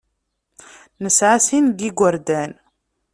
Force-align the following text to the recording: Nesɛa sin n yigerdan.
Nesɛa 1.03 1.37
sin 1.45 1.65
n 1.75 1.79
yigerdan. 1.81 2.51